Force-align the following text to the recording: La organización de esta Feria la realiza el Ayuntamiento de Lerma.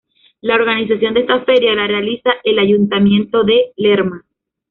La 0.41 0.55
organización 0.55 1.13
de 1.13 1.19
esta 1.19 1.45
Feria 1.45 1.75
la 1.75 1.85
realiza 1.85 2.31
el 2.43 2.57
Ayuntamiento 2.57 3.43
de 3.43 3.71
Lerma. 3.77 4.25